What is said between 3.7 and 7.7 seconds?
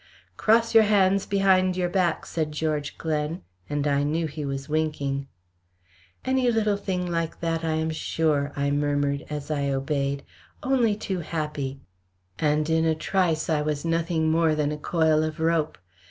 I knew he was winking. "Any little thing like that,